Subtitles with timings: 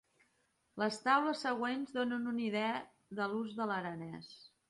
[0.83, 2.81] Les taules següents donen una idea
[3.19, 4.35] de l'ús de l'aranès.